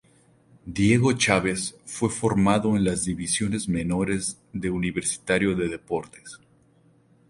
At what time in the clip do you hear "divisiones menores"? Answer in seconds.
3.05-4.39